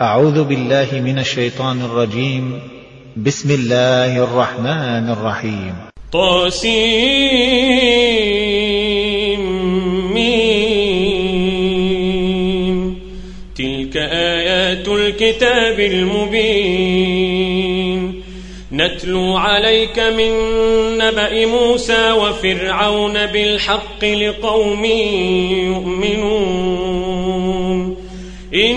أعوذ 0.00 0.44
بالله 0.44 0.88
من 0.92 1.18
الشيطان 1.18 1.80
الرجيم. 1.80 2.60
بسم 3.16 3.50
الله 3.50 4.24
الرحمن 4.24 5.10
الرحيم. 5.10 5.74
طاسيم. 6.12 6.76
تلك 13.56 13.96
آيات 13.96 14.88
الكتاب 14.88 15.80
المبين. 15.80 17.42
نتلو 18.72 19.36
عليك 19.36 19.98
من 19.98 20.30
نبأ 20.98 21.46
موسى 21.46 22.12
وفرعون 22.12 23.26
بالحق 23.26 24.04
لقوم 24.04 24.84
يؤمنون. 25.64 27.16
إن 28.54 28.76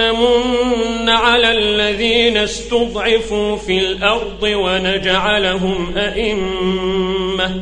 نمن 0.00 1.08
على 1.08 1.50
الذين 1.50 2.36
استضعفوا 2.36 3.56
في 3.56 3.78
الأرض 3.78 4.42
ونجعلهم 4.42 5.94
أئمة 5.96 7.60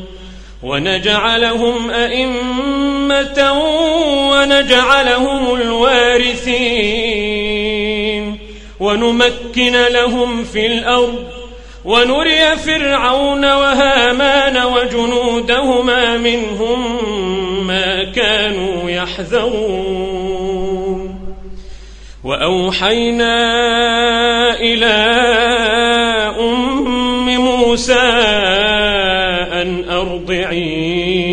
ونجعلهم 0.62 1.90
أئمة 1.90 3.52
ونجعلهم 4.32 5.54
الوارثين. 5.54 6.98
ونمكن 8.80 9.72
لهم 9.92 10.44
في 10.44 10.66
الأرض 10.66 11.24
ونري 11.84 12.56
فرعون 12.56 13.44
وهامان 13.44 14.56
وجنودهما 14.66 16.16
منهم 16.16 17.06
ما 17.66 18.04
كانوا 18.04 18.90
يحذرون. 18.90 20.27
وأوحينا 22.24 23.34
إلى 24.60 24.94
أم 26.40 27.28
موسى 27.28 28.08
أن 29.52 29.90
أرضعيه 29.90 31.28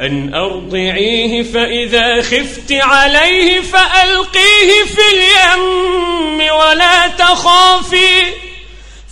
أن 0.00 0.34
أرضعيه 0.34 1.42
فإذا 1.42 2.22
خفت 2.22 2.72
عليه 2.72 3.60
فألقيه 3.60 4.84
في 4.84 5.02
اليم 5.14 6.54
ولا 6.54 7.08
تخافي 7.08 8.22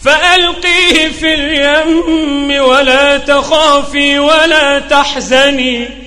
فألقيه 0.05 1.09
في 1.09 1.35
اليم 1.35 2.65
ولا 2.65 3.19
تخافي 3.19 4.19
ولا 4.19 4.79
تحزني. 4.79 6.04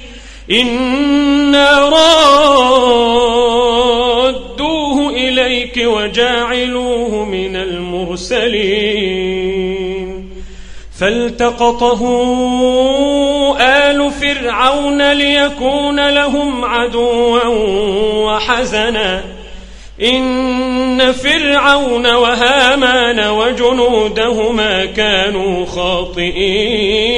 إنا 0.51 1.79
رادوه 3.79 5.09
إليك 5.09 5.77
وجاعلوه 5.77 7.25
من 7.25 7.55
المرسلين 7.55 9.27
فالتقطه 10.99 12.01
آل 13.61 14.11
فرعون 14.11 15.11
ليكون 15.13 16.09
لهم 16.09 16.65
عدوا 16.65 17.43
وحزنا 18.25 19.23
إن 20.03 21.11
فرعون 21.11 22.13
وهامان 22.13 23.29
وجنودهما 23.29 24.85
كانوا 24.85 25.65
خاطئين 25.65 27.17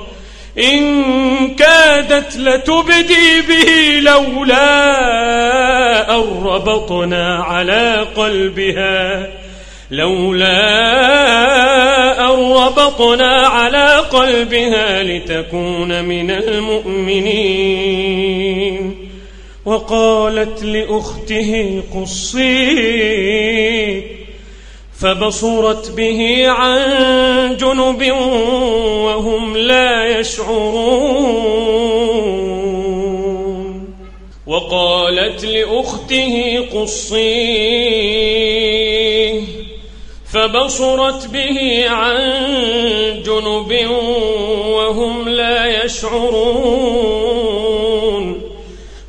إن 0.57 1.55
كادت 1.55 2.37
لتبدي 2.37 3.41
به 3.41 3.99
لولا 4.01 4.85
أن 6.15 6.43
ربطنا 6.43 7.43
على 7.43 8.07
قلبها. 8.15 9.27
لولا 9.91 10.55
أن 12.33 12.51
ربطنا 12.51 13.47
على 13.47 13.95
قلبها 13.95 15.03
لتكون 15.03 16.03
من 16.03 16.31
المؤمنين. 16.31 17.71
وقالت 19.65 20.63
لأخته 20.63 21.81
قصيه 21.95 23.60
فبصرت 25.01 25.91
به 25.91 26.47
عن 26.47 27.57
جنب 27.57 28.11
وهم 29.05 29.57
لا 29.57 30.19
يشعرون. 30.19 31.71
وقالت 34.47 35.45
لأخته 35.45 36.59
قصيه 36.73 37.81
فبصرت 40.33 41.27
به 41.27 41.85
عن 41.89 42.17
جنب 43.25 43.89
وهم 44.67 45.29
لا 45.29 45.85
يشعرون. 45.85 47.40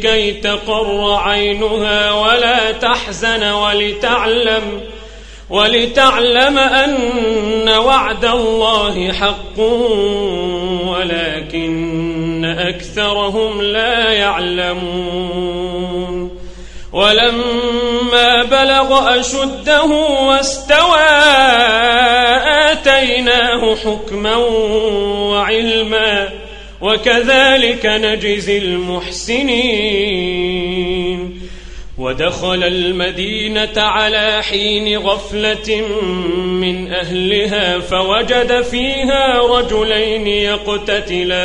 أمه 0.00 0.10
كي 0.12 0.32
تقر 0.32 1.14
عينها 1.14 2.12
ولا 2.12 2.72
تحزن 2.72 3.42
ولتعلم 3.42 4.80
ولتعلم 5.50 6.58
أن 6.58 7.68
وعد 7.68 8.24
الله 8.24 9.12
حق 9.12 9.60
ولكن 10.86 12.44
أكثرهم 12.58 13.62
لا 13.62 14.12
يعلمون. 14.12 15.60
ولما 16.92 18.44
بلغ 18.44 19.20
أشده 19.20 19.84
واستوى 20.28 21.10
آتيناه 22.70 23.76
حكما 23.76 24.36
وعلما 25.30 26.28
وكذلك 26.80 27.86
نجزي 27.86 28.58
المحسنين. 28.58 30.20
ودخل 31.98 32.64
المدينة 32.64 33.76
على 33.76 34.42
حين 34.42 34.98
غفلة 34.98 35.80
من 36.44 36.92
أهلها 36.92 37.78
فوجد 37.78 38.62
فيها 38.62 39.38
رجلين 39.38 40.26
يقتتلان. 40.26 41.40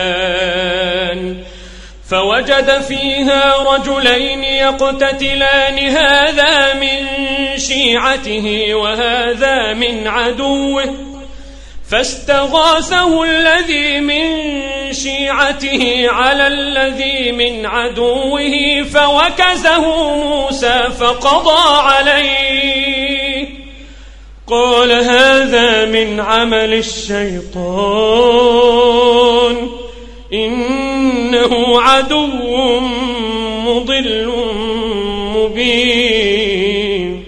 فوجد 2.09 2.81
فيها 2.87 3.55
رجلين 3.75 4.43
يقتتلان 4.43 5.79
هذا 5.79 6.73
من 6.73 7.07
شيعته 7.57 8.73
وهذا 8.73 9.73
من 9.73 10.07
عدوه. 10.07 10.95
فاستغاثه 11.89 13.23
الذي 13.23 13.99
من 13.99 14.61
شيعته 14.93 16.05
على 16.09 16.47
الذي 16.47 17.31
من 17.31 17.65
عدوه 17.65 18.83
فوكزه 18.93 20.15
موسى 20.15 20.83
فقضى 20.99 21.79
عليه. 21.79 23.47
قال 24.47 24.91
هذا 24.91 25.85
من 25.85 26.19
عمل 26.19 26.73
الشيطان. 26.73 27.55
إنه 30.33 31.81
عدو 31.81 32.79
مضل 33.65 34.33
مبين. 35.35 37.25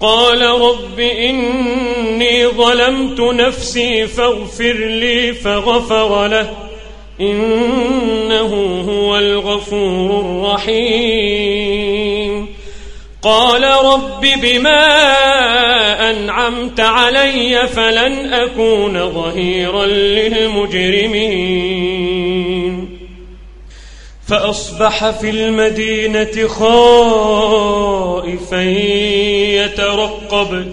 قال 0.00 0.42
رب 0.42 1.00
إني 1.00 2.46
ظلمت 2.46 3.20
نفسي 3.20 4.06
فاغفر 4.06 4.72
لي 4.72 5.32
فغفر 5.32 6.26
له. 6.26 6.69
إنه 7.20 8.82
هو 8.88 9.18
الغفور 9.18 10.20
الرحيم. 10.20 11.80
قال 13.22 13.64
رب 13.64 14.26
بما 14.42 15.00
أنعمت 16.10 16.80
علي 16.80 17.68
فلن 17.68 18.34
أكون 18.34 19.12
ظهيرا 19.12 19.86
للمجرمين. 19.86 21.30
فأصبح 24.28 25.10
في 25.10 25.30
المدينة 25.30 26.48
خائفا 26.48 28.62
يترقب. 29.64 30.72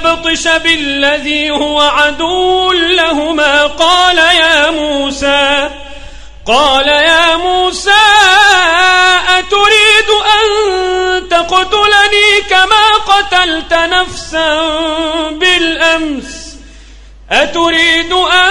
يبطش 0.00 0.48
بالذي 0.48 1.50
هو 1.50 1.80
عدو 1.80 2.72
لهما. 2.72 3.66
قال 3.66 4.18
يا 4.18 4.70
موسى 4.70 5.70
قال 6.46 6.88
يا 6.88 7.36
موسى 7.36 8.04
أتريد 9.38 10.10
أن 10.38 11.28
تقتلني 11.28 12.40
كما 12.50 12.86
قتلت 13.06 13.72
نفسا 13.72 14.60
بالأمس؟ 15.30 16.56
أتريد 17.30 18.12
أن 18.12 18.50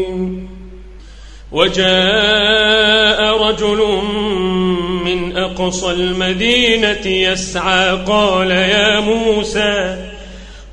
وجاء 1.51 3.37
رجل 3.37 3.99
من 5.05 5.37
أقصى 5.37 5.91
المدينة 5.91 7.07
يسعى 7.07 7.89
قال 8.07 8.51
يا 8.51 8.99
موسى 8.99 9.97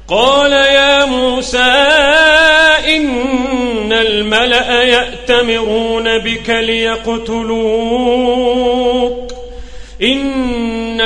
قال 0.08 0.52
يا 0.52 1.04
موسى 1.04 1.74
إن 2.96 3.92
الملأ 3.92 4.82
يأتمرون 4.82 6.18
بك 6.18 6.50
ليقتلوك 6.50 7.78
إن 10.02 10.77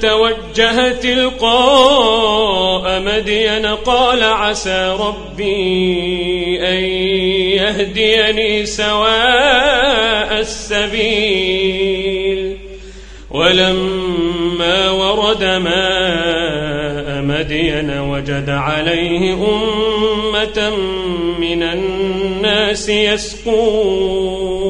توجه 0.00 0.92
تلقاء 0.92 3.00
مدين 3.00 3.66
قال 3.66 4.22
عسى 4.22 4.96
ربي 5.00 6.58
أن 6.68 6.84
يهديني 7.54 8.66
سواء 8.66 10.40
السبيل. 10.40 11.70
ولما 13.30 14.90
ورد 14.90 15.44
ماء 15.44 17.22
مدين 17.22 18.00
وجد 18.00 18.50
عليه 18.50 19.34
أمة 19.34 20.70
من 21.38 21.62
الناس 21.62 22.88
يسقون. 22.88 24.69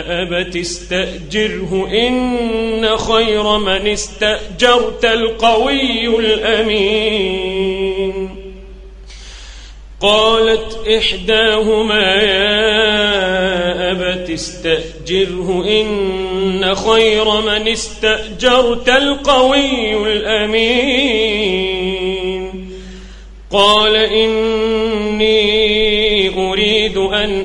أبت 0.00 0.56
استأجره 0.56 1.88
إن 1.92 2.96
خير 2.96 3.58
من 3.58 3.86
استأجرت 3.86 5.04
القوي 5.04 6.06
الأمين. 6.18 7.84
قالت 10.00 10.88
إحداهما 10.88 12.14
يا 12.14 12.54
أبت 13.90 14.30
استأجره 14.30 15.64
إن 15.80 16.74
خير 16.74 17.40
من 17.40 17.68
استأجرت 17.68 18.88
القوي 18.88 20.12
الأمين. 20.12 21.74
قال 23.50 23.96
إني 23.96 25.34
أريد 26.50 26.96
أن 26.96 27.44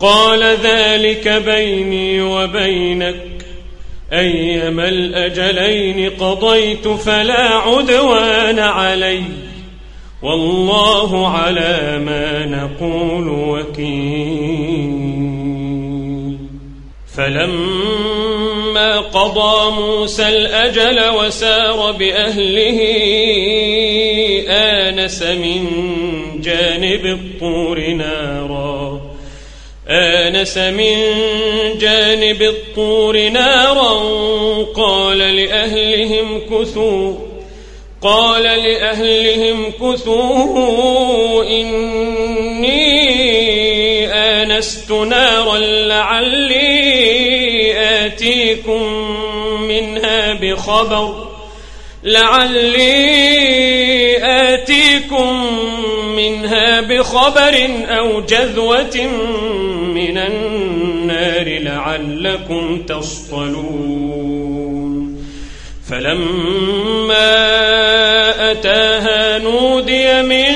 قال 0.00 0.42
ذلك 0.42 1.28
بيني 1.28 2.22
وبينك. 2.22 3.16
أيما 4.12 4.88
الأجلين 4.88 6.10
قضيت 6.10 6.88
فلا 6.88 7.48
عدوان 7.48 8.58
علي. 8.58 9.22
والله 10.22 11.28
على 11.28 12.02
ما 12.06 12.46
نقول 12.46 13.28
وكيل. 13.28 13.88
فلما 17.16 19.00
قضى 19.00 19.70
موسى 19.70 20.28
الأجل 20.28 21.00
وسار 21.10 21.92
بأهله 21.92 22.80
آنس 24.48 25.22
من 25.22 25.66
جانب 26.40 27.06
الطور 27.06 27.80
نارا. 27.80 28.87
آنس 29.90 30.58
من 30.58 30.98
جانب 31.78 32.42
الطور 32.42 33.28
نارا 33.28 33.92
قال 34.76 35.18
لأهلهم 35.18 36.40
كثوا 36.50 37.14
قال 38.02 38.42
لأهلهم 38.42 39.72
كثوا 39.72 41.44
إني 41.44 42.88
آنست 44.14 44.90
نارا 44.90 45.58
لعلي 45.58 46.68
آتيكم 48.06 48.82
منها 49.68 50.34
بخبر 50.34 51.28
لعلي 52.04 53.87
منها 56.18 56.80
بخبر 56.80 57.68
أو 57.88 58.20
جذوة 58.20 58.96
من 59.94 60.18
النار 60.18 61.58
لعلكم 61.58 62.82
تصطلون. 62.88 64.38
فلما 65.90 67.30
أتاها 68.50 69.38
نودي 69.38 70.22
من 70.22 70.52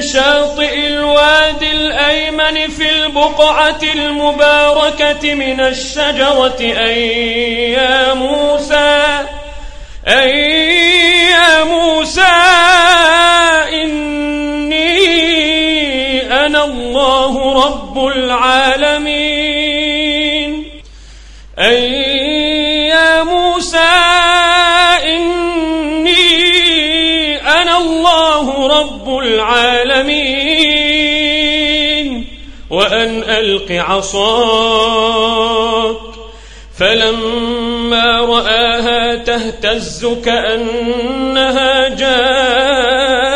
شاطئ 0.00 0.86
الوادي 0.86 1.70
الأيمن 1.70 2.68
في 2.68 2.90
البقعة 2.90 3.80
المباركة 3.94 5.34
من 5.34 5.60
الشجرة 5.60 6.56
أي 6.60 7.72
يا 7.72 8.14
موسى 8.14 9.04
أي 10.08 10.30
يا 11.30 11.64
موسى 11.64 12.22
رب 17.64 18.06
العالمين. 18.06 19.46
أي 21.58 21.92
يا 22.88 23.22
موسى 23.22 23.78
إني 25.04 26.26
أنا 27.36 27.76
الله 27.78 28.68
رب 28.80 29.18
العالمين. 29.18 30.66
وأن 32.70 33.22
ألق 33.22 33.72
عصاك 33.72 35.16
فلما 36.78 38.20
رآها 38.20 39.14
تهتز 39.14 40.06
كأنها 40.24 41.88
جان. 41.88 43.35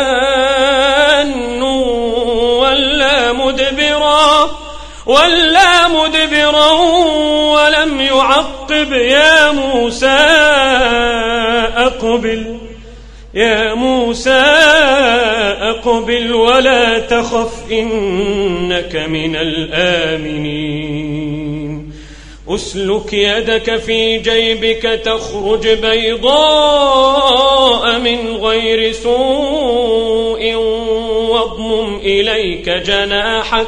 مدبرا 5.87 6.71
ولم 7.51 8.01
يعقب 8.01 8.93
يا 8.93 9.51
موسى 9.51 10.07
أقبل. 11.77 12.57
يا 13.33 13.73
موسى 13.73 14.43
أقبل 15.61 16.33
ولا 16.33 16.99
تخف 16.99 17.71
إنك 17.71 18.95
من 18.95 19.35
الآمنين. 19.35 20.81
أسلك 22.49 23.13
يدك 23.13 23.77
في 23.77 24.17
جيبك 24.17 25.01
تخرج 25.05 25.67
بيضاء 25.67 27.19
من 27.99 28.35
غير 28.35 28.91
سوء 28.91 30.55
واضمم 31.29 31.99
إليك 31.99 32.69
جناحك 32.69 33.67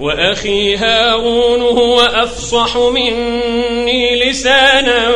وأخي 0.00 0.76
هارون 0.76 1.60
هو 1.60 2.00
أفصح 2.00 2.76
مني 2.76 4.30
لسانا 4.30 5.12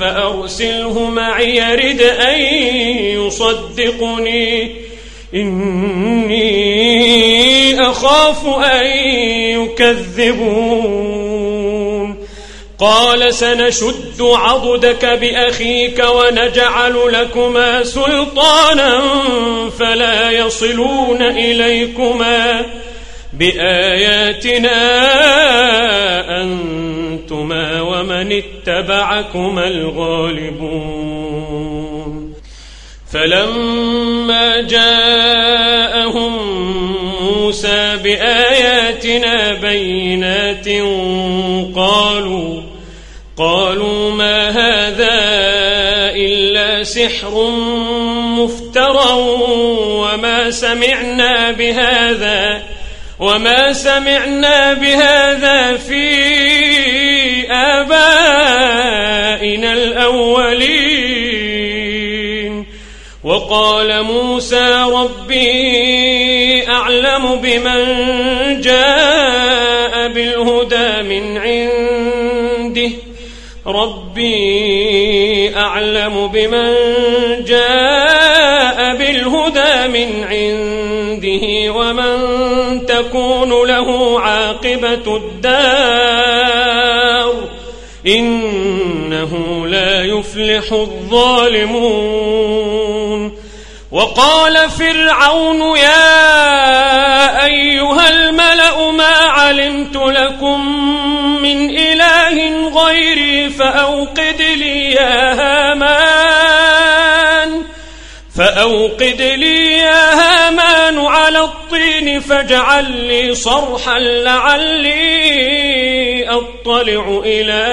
فأرسله 0.00 1.10
معي 1.10 1.56
يرد 1.56 2.00
أن 2.00 2.40
يصدقني. 3.26 4.70
إني 5.34 6.44
أخاف 7.80 8.46
أن 8.46 8.86
يكذبون. 9.60 11.14
قال 12.78 13.34
سنشد 13.34 14.20
عضدك 14.20 15.04
بأخيك 15.04 16.04
ونجعل 16.14 17.12
لكما 17.12 17.84
سلطانا 17.84 19.02
فلا 19.78 20.30
يصلون 20.30 21.22
إليكما. 21.22 22.66
بآياتنا 23.38 24.80
أنتما 26.42 27.80
ومن 27.80 28.32
اتبعكما 28.32 29.68
الغالبون. 29.68 31.14
فلما 33.12 34.60
جاءهم 34.60 36.32
موسى 37.22 37.96
بآياتنا 38.04 39.54
بينات 39.54 40.68
قالوا 41.76 42.62
قالوا 43.36 44.10
ما 44.10 44.50
هذا 44.50 45.20
إلا 46.16 46.82
سحر 46.82 47.50
مفترى 48.38 49.12
وما 49.78 50.50
سمعنا 50.50 51.50
بهذا 51.50 52.62
وما 53.20 53.72
سمعنا 53.72 54.72
بهذا 54.72 55.76
في 55.76 56.04
آبائنا 57.50 58.52
الأولين. 59.72 60.74
وقال 63.24 64.02
موسى 64.02 64.84
ربي 64.92 66.68
أعلم 66.68 67.34
بمن 67.36 67.80
جاء 68.60 70.08
بالهدى 70.08 71.02
من 71.02 71.38
عنده. 71.38 72.90
ربي 73.66 75.56
أعلم 75.56 76.26
بمن 76.26 76.74
جاء 77.44 78.13
من 79.86 80.24
عنده 80.24 81.72
ومن 81.72 82.16
تكون 82.86 83.66
له 83.68 84.20
عاقبة 84.20 85.16
الدار 85.16 86.54
إنه 88.06 89.66
لا 89.66 90.04
يفلح 90.04 90.72
الظالمون. 90.72 92.24
وقال 93.92 94.70
فرعون 94.70 95.76
يا 95.76 97.44
أيها 97.46 98.08
الملأ 98.10 98.90
ما 98.90 99.14
علمت 99.16 99.96
لكم 99.96 100.60
من 101.42 101.70
إله 101.70 102.68
غيري 102.68 103.50
فأوقد 103.50 104.42
لي 104.56 104.90
يا 104.90 105.32
هامان. 105.32 106.53
فأوقد 108.36 109.22
لي 109.22 109.72
يا 109.78 110.14
هامان 110.14 110.98
على 110.98 111.38
الطين 111.38 112.20
فاجعل 112.20 112.90
لي 112.90 113.34
صرحا 113.34 113.98
لعلي 113.98 115.04
أطلع 116.28 117.22
إلى 117.24 117.64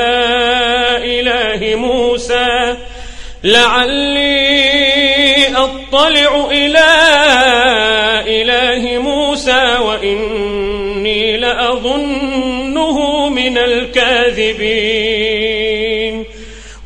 إله 1.20 1.76
موسى. 1.76 2.78
لعلي 3.44 4.52
أطلع 5.48 6.48
إلى 6.52 6.90
إله 8.28 8.98
موسى 8.98 9.78
وإني 9.82 11.38
لأظنه 11.38 13.30
من 13.30 13.58
الكاذبين. 13.58 15.02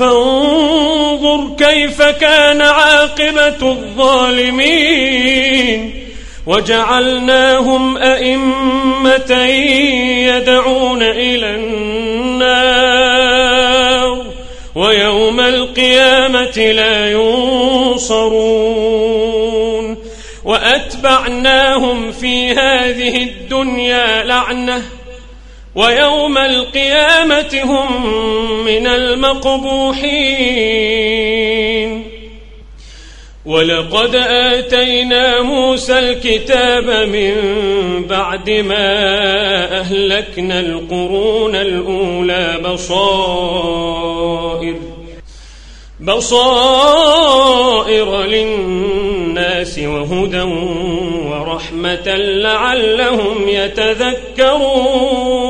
فانظر 0.00 1.56
كيف 1.58 2.02
كان 2.02 2.62
عاقبة 2.62 3.72
الظالمين. 3.72 4.90
وجعلناهم 6.46 7.96
أئمة 7.96 9.32
يدعون 10.26 11.02
إلى 11.02 11.56
النار 11.56 12.80
ويوم 14.74 15.40
القيامة 15.40 16.58
لا 16.58 17.10
ينصرون. 17.12 18.50
وأتبعناهم 20.44 22.12
في 22.12 22.52
هذه 22.52 23.22
الدنيا 23.22 24.24
لعنةً 24.24 24.82
ويوم 25.74 26.38
القيامة 26.38 27.60
هم 27.64 28.06
من 28.64 28.86
المقبوحين. 28.86 30.70
ولقد 33.46 34.16
آتينا 34.16 35.42
موسى 35.42 35.98
الكتاب 35.98 37.08
من 37.08 37.34
بعد 38.06 38.50
ما 38.50 39.00
أهلكنا 39.80 40.60
القرون 40.60 41.56
الأولى 41.56 42.58
بصائر 42.64 44.10
بصائر 46.00 47.42
للناس 48.22 49.78
وهدى 49.78 50.42
ورحمة 51.30 52.16
لعلهم 52.16 53.48
يتذكرون. 53.48 55.49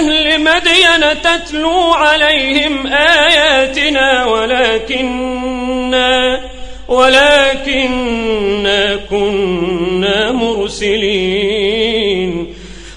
أهل 0.00 0.40
مدين 0.40 1.02
تتلو 1.22 1.92
عليهم 1.92 2.86
آياتنا 2.86 4.26
ولكننا 4.26 6.40
ولكننا 6.88 8.96
كنا 9.10 10.32
مرسلين. 10.32 11.80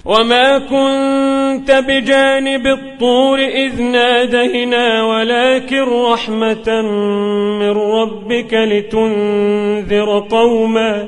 وما 0.06 0.60
كنت 0.60 1.72
بجانب 1.72 2.68
الطور 2.68 3.40
إذ 3.40 3.82
نادينا 3.82 5.04
ولكن 5.04 5.82
رحمة 5.82 6.82
من 7.60 7.72
ربك 7.72 8.54
لتنذر 8.54 10.20
قوما 10.30 11.08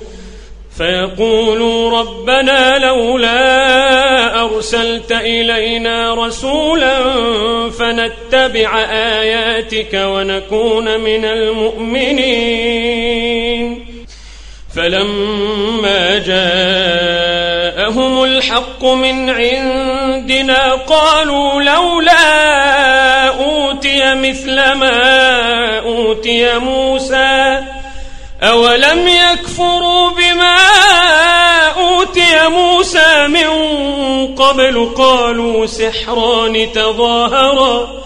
فيقولوا 0.81 1.99
ربنا 1.99 2.77
لولا 2.77 4.41
أرسلت 4.41 5.11
إلينا 5.11 6.13
رسولا 6.13 6.99
فنتبع 7.69 8.79
آياتك 8.91 9.93
ونكون 9.93 10.99
من 10.99 11.25
المؤمنين. 11.25 12.65
فلما 14.75 16.17
جاءهم 16.17 18.23
الحق 18.23 18.85
من 18.85 19.29
عندنا 19.29 20.73
قالوا 20.73 21.61
لولا 21.61 23.27
أوتي 23.27 24.15
مثل 24.15 24.55
ما 24.55 25.79
أوتي 25.79 26.57
موسى. 26.57 27.61
أولم 28.43 29.07
يكفروا 29.07 30.09
بما 30.09 30.55
من 33.27 33.47
قبل 34.35 34.85
قالوا 34.95 35.65
سحران 35.65 36.71
تظاهرا 36.73 38.01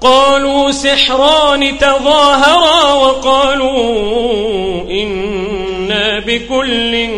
قالوا 0.00 0.70
سحران 0.70 1.78
تظاهرا 1.78 2.92
وقالوا 2.92 3.80
إنا 4.90 6.18
بكل 6.18 7.08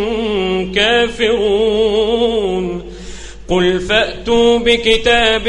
كافرون. 0.75 2.15
قل 3.49 3.81
فأتوا 3.81 4.59
بكتاب 4.59 5.49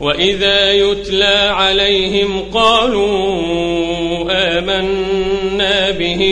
وإذا 0.00 0.72
يتلى 0.72 1.50
عليهم 1.52 2.42
قالوا 2.54 3.10
آمنا 4.30 5.90
به 5.90 6.22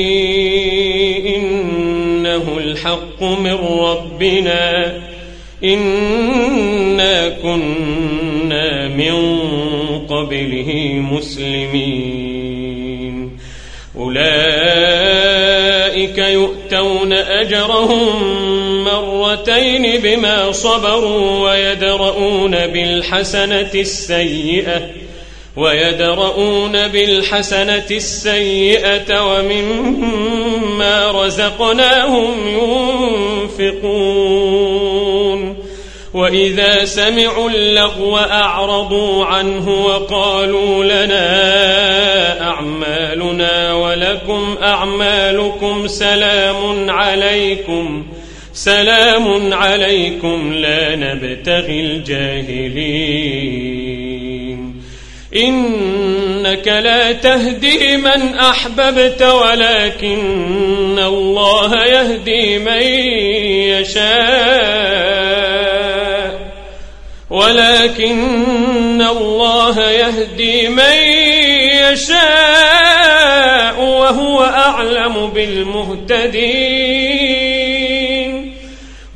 إنه 1.37 2.59
الحق 2.59 3.22
من 3.22 3.54
ربنا 3.81 4.96
إنا 5.64 7.28
كنا 7.28 8.88
من 8.88 9.14
قبله 10.09 10.74
مسلمين. 11.12 12.59
أولئك 13.98 14.48
يؤتون 16.18 17.12
أجرهم 17.12 18.67
مرتين 18.85 20.01
بما 20.01 20.53
صبروا 20.53 21.51
ويدرؤون 21.51 22.51
بالحسنة 22.51 23.71
السيئة 23.75 24.81
ويدرؤون 25.57 26.88
بالحسنة 26.88 27.87
السيئة 27.91 29.35
ومما 29.35 31.11
رزقناهم 31.11 32.35
ينفقون. 33.59 34.59
وإذا 36.14 36.85
سمعوا 36.85 37.51
اللغو 37.51 38.17
أعرضوا 38.17 39.25
عنه 39.25 39.85
وقالوا 39.87 40.85
لنا 40.85 42.41
أعمالنا 42.41 43.75
ولكم 43.75 44.57
أعمالكم 44.62 45.87
سلام 45.87 46.91
عليكم. 46.91 48.07
سلام 48.59 49.55
عليكم 49.55 50.53
لا 50.53 50.97
نبتغي 50.97 51.81
الجاهلين. 51.81 52.88
إنك 55.37 56.68
لا 56.68 57.12
تهدي 57.12 57.97
من 57.97 58.35
أحببت 58.35 59.23
ولكن 59.23 60.99
الله 60.99 61.85
يهدي 61.85 62.59
من 62.59 62.83
يشاء. 63.79 64.18
ولكن 67.31 69.03
الله 69.03 69.90
يهدي 69.90 70.68
من 70.68 70.94
يشاء 71.92 73.81
وهو 73.81 74.44
أعلم 74.44 75.31
بالمهتدين. 75.35 77.08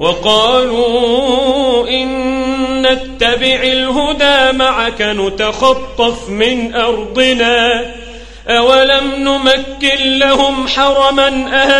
وقالوا 0.02 1.88
إن 1.88 2.82
نتبع 2.82 3.62
الهدى 3.62 4.58
معك 4.58 5.02
نتخطف 5.02 6.28
من 6.28 6.74
أرضنا. 6.74 7.84
أولم 8.48 9.12
نمكن 9.18 10.18
لهم 10.18 10.68
حرما 10.68 11.28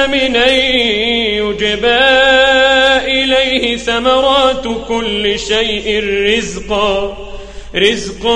آمنا 0.04 0.50
يجبى 0.50 1.98
إليه 3.06 3.76
ثمرات 3.76 4.64
كل 4.88 5.38
شيء 5.38 6.04
رزقا. 6.36 7.16
رزق 7.76 8.26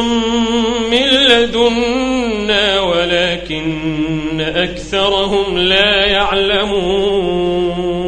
من 0.90 1.06
لدنا 1.06 2.80
ولكن 2.80 4.40
أكثرهم 4.40 5.58
لا 5.58 6.06
يعلمون. 6.06 8.05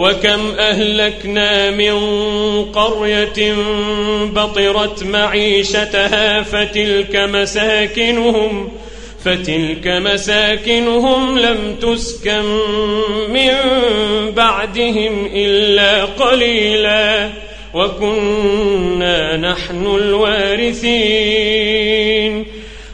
وكم 0.00 0.50
أهلكنا 0.58 1.70
من 1.70 1.94
قرية 2.64 3.54
بطرت 4.24 5.04
معيشتها 5.04 6.42
فتلك 6.42 7.16
مساكنهم 7.16 8.72
فتلك 9.24 9.86
مساكنهم 9.86 11.38
لم 11.38 11.76
تسكن 11.82 12.44
من 13.28 13.52
بعدهم 14.36 15.30
إلا 15.34 16.04
قليلا 16.04 17.30
وكنا 17.74 19.36
نحن 19.36 19.86
الوارثين 19.86 21.00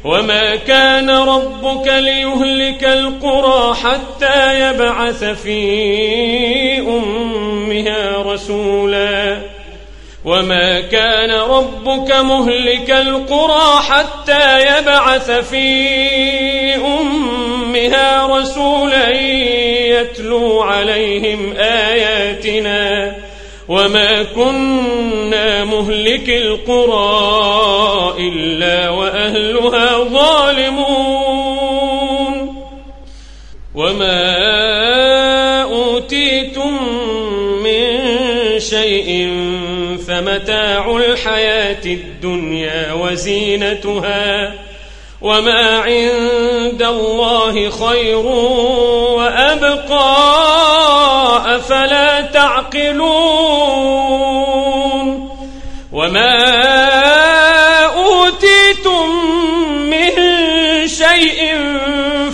وما 0.06 0.56
كان 0.56 1.10
ربك 1.10 1.86
ليهلك 1.86 2.84
القرى 2.84 3.74
حتى 3.74 4.60
يبعث 4.60 5.24
في 5.24 6.78
أمها 6.78 8.22
رسولا. 8.22 9.38
وما 10.24 10.80
كان 10.80 11.30
ربك 11.30 12.14
مهلك 12.16 12.90
القرى 12.90 13.82
حتى 13.88 14.60
يبعث 14.60 15.30
في 15.30 15.66
أمها 16.74 18.26
رسولا 18.26 19.10
يتلو 20.00 20.62
عليهم 20.62 21.54
آياتنا. 21.58 23.14
وما 23.68 24.22
كنا 24.22 25.64
مهلك 25.64 26.28
القرى 26.28 28.14
إلا 28.18 28.90
وأهلها 28.90 29.98
ظالمون 29.98 31.56
وما 33.74 34.36
أوتيتم 35.62 36.78
من 37.62 37.86
شيء 38.60 39.30
فمتاع 40.08 40.96
الحياة 40.96 41.84
الدنيا 41.86 42.92
وزينتها 42.92 44.54
وما 45.20 45.78
عند 45.78 46.82
الله 46.82 47.70
خير 47.70 48.26
وأبقى 49.16 50.16
أفلا 51.56 52.20
تعقلون 52.20 53.06
وما 55.92 56.36
أوتيتم 57.84 59.10
من 59.90 60.12
شيء 60.88 61.56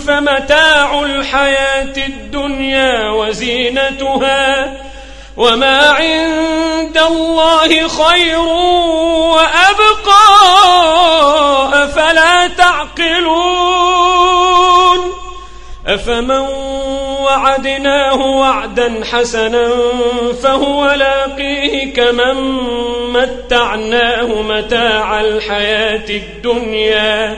فمتاع 0.07 1.01
الحياة 1.01 1.93
الدنيا 1.97 3.09
وزينتها 3.09 4.73
وما 5.37 5.89
عند 5.89 6.97
الله 6.97 7.87
خير 7.87 8.39
وأبقى 9.33 10.23
أفلا 11.83 12.47
تعقلون 12.47 14.03
أفمن 15.87 16.47
وعدناه 17.23 18.15
وعدا 18.15 19.01
حسنا 19.11 19.69
فهو 20.43 20.91
لاقيه 20.91 21.93
كمن 21.93 22.35
متعناه 23.13 24.41
متاع 24.41 25.21
الحياة 25.21 26.09
الدنيا 26.09 27.37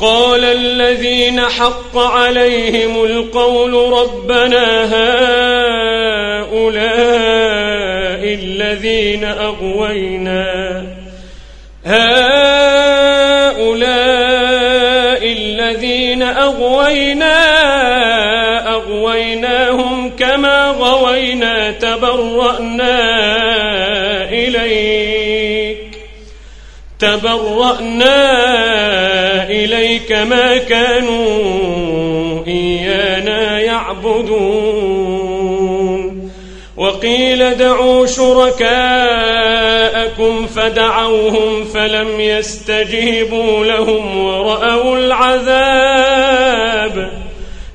قال 0.00 0.44
الذين 0.44 1.40
حق 1.40 1.98
عليهم 1.98 3.04
القول 3.04 3.92
ربنا 3.92 4.84
هؤلاء 6.44 6.70
الذين 8.34 9.24
أغوينا. 9.24 10.84
هؤلاء 11.84 12.00
الذين 15.32 16.22
أغوينا 16.22 17.36
أغويناهم 18.74 20.10
كما 20.16 20.66
غوينا 20.70 21.70
تبرأنا 21.70 23.00
إليك. 24.32 25.98
تبرأنا 26.98 28.30
إليك 28.96 29.09
ما 30.12 30.56
كانوا 30.56 32.46
إيانا 32.46 33.60
يعبدون. 33.60 35.00
وقيل 36.76 37.54
دعوا 37.54 38.06
شركاءكم 38.06 38.66
فدعوهم 40.46 41.64
فلم 41.64 42.20
يستجيبوا 42.20 43.64
لهم 43.64 44.24
ورأوا 44.24 44.96
العذاب. 44.96 46.40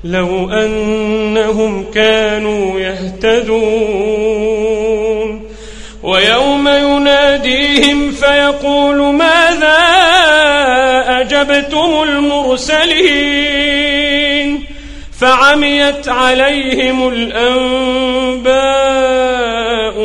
لو 0.04 0.50
أنهم 0.50 1.84
كانوا 1.94 2.80
يهتدون. 2.80 4.26
ويوم 6.02 6.68
يناديهم 6.68 8.10
فيقول 8.10 8.96
ماذا 8.96 9.45
أجبتم 11.36 12.02
المرسلين 12.02 13.36
فعميت 15.20 16.08
عليهم 16.08 17.08
الأنباء 17.08 18.56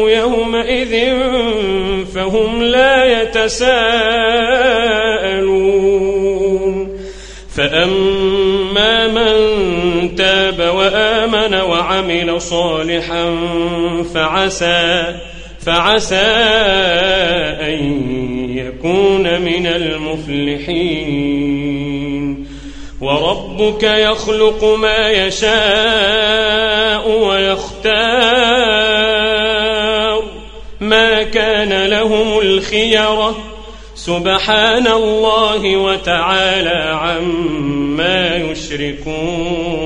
يومئذ 0.09 1.15
فهم 2.15 2.63
لا 2.63 3.21
يتساءلون 3.21 3.71
فأما 7.55 9.07
من 9.07 9.35
تاب 10.15 10.59
وآمن 10.75 11.55
وعمل 11.55 12.41
صالحا 12.41 13.37
فعسى 14.13 15.15
فعسى 15.65 16.15
أن 17.61 18.01
يكون 18.57 19.41
من 19.41 19.67
المفلحين. 19.67 21.41
وربك 23.01 23.83
يخلق 23.83 24.63
ما 24.63 25.09
يشاء 25.09 27.09
ويختار. 27.09 28.01
ما 30.79 31.23
كان 31.23 31.85
لهم 31.85 32.39
الخيرة. 32.39 33.35
سبحان 33.95 34.87
الله 34.87 35.77
وتعالى 35.77 36.97
عما 37.01 38.35
يشركون. 38.35 39.81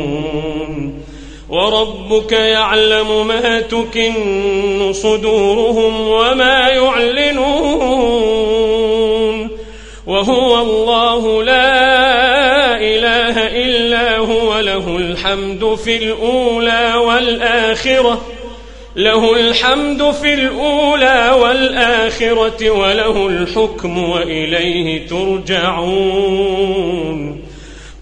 وربك 1.49 2.31
يعلم 2.31 3.27
ما 3.27 3.62
تكن 3.62 4.93
صدورهم 4.93 6.08
وما 6.08 6.67
يعلنون. 6.67 8.25
وهو 10.08 10.62
الله 10.62 11.43
لا 11.43 12.77
إله 12.77 13.47
إلا 13.47 14.17
هو 14.17 14.60
له 14.60 14.97
الحمد 14.97 15.75
في 15.75 15.97
الأولى 15.97 16.93
والآخرة 16.95 18.21
له 18.95 19.36
الحمد 19.36 20.12
في 20.12 20.34
الأولى 20.34 21.38
والآخرة 21.41 22.69
وله 22.69 23.27
الحكم 23.27 24.10
وإليه 24.10 25.08
ترجعون. 25.08 26.55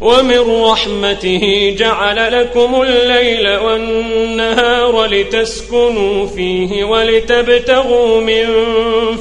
ومن 0.00 0.62
رحمته 0.62 1.74
جعل 1.78 2.40
لكم 2.40 2.82
الليل 2.82 3.56
والنهار 3.56 5.04
لتسكنوا 5.04 6.26
فيه 6.26 6.84
ولتبتغوا 6.84 8.20
من 8.20 8.46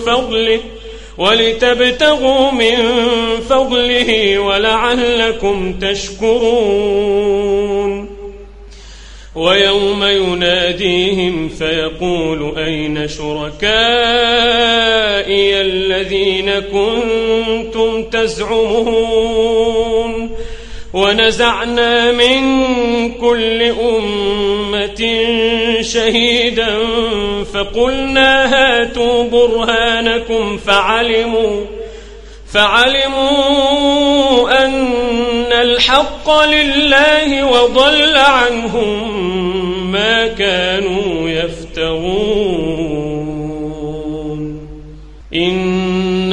فضله 0.06 0.60
ولتبتغوا 1.18 2.52
من 2.52 2.76
فضله 3.50 4.40
ولعلكم 4.40 5.74
تشكرون. 5.80 7.36
ويوم 9.36 10.04
يناديهم 10.04 11.50
فيقول 11.50 12.58
أين 12.58 13.08
شركائي 13.08 13.62
الذين 15.62 16.60
كنتم 16.60 18.04
تزعمون؟ 18.04 19.46
ونزعنا 20.96 22.12
من 22.12 22.42
كل 23.12 23.64
أمة 23.64 25.02
شهيدا 25.82 26.78
فقلنا 27.54 28.46
هاتوا 28.56 29.24
برهانكم 29.24 30.58
فعلموا 30.58 31.66
فعلموا 32.54 33.86
أن 34.66 35.52
الحق 35.52 36.44
لله 36.44 37.46
وضل 37.46 38.18
عنهم 38.18 39.22
ما 39.92 40.28
كانوا 40.28 41.30
يفترون. 41.30 42.76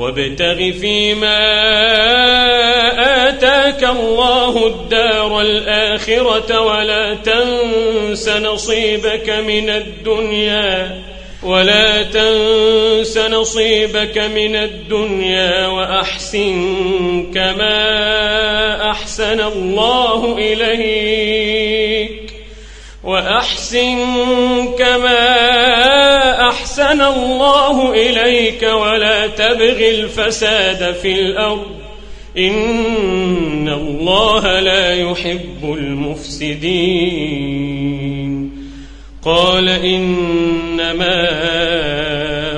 وابتغ 0.00 0.56
فيما 0.80 1.38
آتاك 3.28 3.84
الله 3.84 4.66
الدار 4.66 5.40
الآخرة 5.40 6.60
ولا 6.60 7.14
تنس 7.14 8.28
نصيبك 8.28 9.30
من 9.30 9.70
الدنيا 9.70 11.02
ولا 11.42 12.02
تنس 12.02 13.18
نصيبك 13.18 14.18
من 14.18 14.56
الدنيا 14.56 15.66
وأحسن 15.66 17.32
كما 17.34 18.90
أحسن 18.90 19.40
الله 19.40 20.38
إليك. 20.38 22.29
وأحسن 23.04 23.96
كما 24.78 25.28
أحسن 26.48 27.00
الله 27.00 27.92
إليك 27.92 28.62
ولا 28.62 29.26
تبغ 29.26 29.88
الفساد 29.88 30.94
في 30.94 31.12
الأرض. 31.12 31.66
إن 32.38 33.68
الله 33.68 34.60
لا 34.60 34.94
يحب 34.94 35.64
المفسدين. 35.64 37.00
قال 39.24 39.68
إنما 39.68 41.28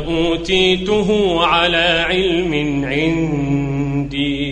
أوتيته 0.07 1.41
على 1.45 2.05
علم 2.09 2.85
عندي. 2.85 4.52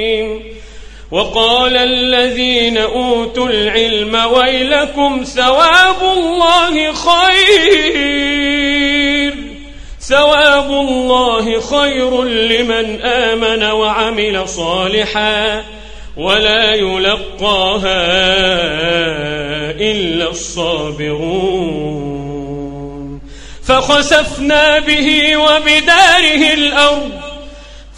وقال 1.11 1.77
الذين 1.77 2.77
أوتوا 2.77 3.47
العلم 3.47 4.15
ويلكم 4.15 5.23
ثواب 5.23 6.01
الله 6.17 6.93
خير. 6.93 8.31
ثواب 10.01 10.71
الله 10.71 11.59
خير 11.61 12.23
لمن 12.23 13.01
آمن 13.01 13.63
وعمل 13.63 14.47
صالحا 14.49 15.63
ولا 16.17 16.75
يلقاها 16.75 18.01
إلا 19.71 20.29
الصابرون. 20.29 21.61
فخسفنا 23.67 24.79
به 24.79 25.37
وبداره 25.37 26.53
الأرض 26.53 27.30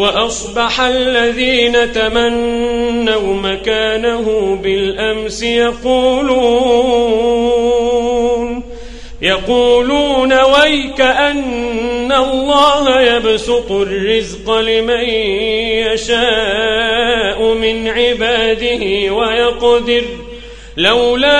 وأصبح 0.00 0.80
الذين 0.80 1.92
تمنوا 1.92 3.34
مكانه 3.34 4.56
بالأمس 4.62 5.42
يقولون 5.42 7.00
يقولون 9.22 10.32
ويك 10.32 11.00
أن 11.00 12.12
الله 12.12 13.00
يبسط 13.00 13.72
الرزق 13.72 14.50
لمن 14.50 15.04
يشاء 15.84 17.42
من 17.54 17.88
عباده 17.88 19.12
ويقدر 19.14 20.04
لولا 20.76 21.36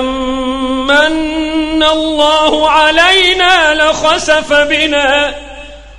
أمن 0.00 1.82
الله 1.82 2.70
علينا 2.70 3.74
لخسف 3.74 4.52
بنا 4.52 5.34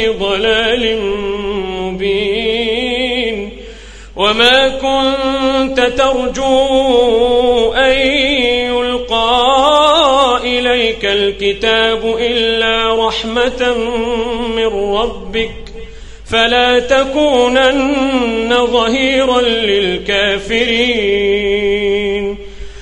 في 0.00 0.08
ضلال 0.08 0.98
مبين. 1.80 3.50
وما 4.16 4.68
كنت 4.68 5.80
ترجو 5.80 7.72
أن 7.72 7.92
يلقى 8.66 10.40
إليك 10.44 11.04
الكتاب 11.04 12.16
إلا 12.20 13.06
رحمة 13.06 13.74
من 14.56 14.94
ربك. 14.94 15.50
فلا 16.30 16.78
تكونن 16.78 18.66
ظهيرا 18.66 19.40
للكافرين. 19.40 20.60